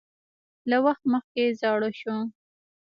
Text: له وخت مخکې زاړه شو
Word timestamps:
له 0.69 0.77
وخت 0.85 1.03
مخکې 1.13 1.43
زاړه 1.59 1.89
شو 1.99 2.15